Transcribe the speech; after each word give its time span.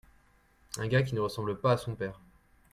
Un 0.77 0.87
gars 0.87 1.03
qui 1.03 1.13
ne 1.13 1.19
ressemble 1.19 1.59
pas 1.59 1.73
à 1.73 1.77
son 1.77 1.93
père. 1.95 2.19